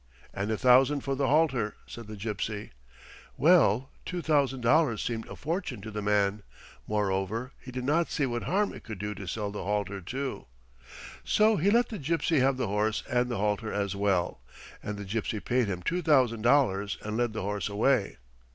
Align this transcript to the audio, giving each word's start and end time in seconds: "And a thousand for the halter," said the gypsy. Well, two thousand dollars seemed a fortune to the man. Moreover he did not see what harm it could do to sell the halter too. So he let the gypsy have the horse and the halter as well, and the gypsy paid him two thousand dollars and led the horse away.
"And 0.33 0.49
a 0.49 0.57
thousand 0.57 1.01
for 1.01 1.13
the 1.13 1.27
halter," 1.27 1.75
said 1.85 2.07
the 2.07 2.15
gypsy. 2.15 2.71
Well, 3.37 3.91
two 4.03 4.23
thousand 4.23 4.61
dollars 4.61 4.99
seemed 5.03 5.27
a 5.27 5.35
fortune 5.35 5.79
to 5.81 5.91
the 5.91 6.01
man. 6.01 6.41
Moreover 6.87 7.51
he 7.59 7.71
did 7.71 7.83
not 7.83 8.09
see 8.09 8.25
what 8.25 8.45
harm 8.45 8.73
it 8.73 8.83
could 8.83 8.97
do 8.97 9.13
to 9.13 9.27
sell 9.27 9.51
the 9.51 9.63
halter 9.63 10.01
too. 10.01 10.47
So 11.23 11.57
he 11.57 11.69
let 11.69 11.89
the 11.89 11.99
gypsy 11.99 12.39
have 12.39 12.57
the 12.57 12.65
horse 12.67 13.03
and 13.11 13.29
the 13.29 13.37
halter 13.37 13.71
as 13.71 13.95
well, 13.95 14.39
and 14.81 14.97
the 14.97 15.05
gypsy 15.05 15.39
paid 15.39 15.67
him 15.67 15.83
two 15.83 16.01
thousand 16.01 16.41
dollars 16.41 16.97
and 17.03 17.15
led 17.15 17.33
the 17.33 17.43
horse 17.43 17.69
away. 17.69 18.17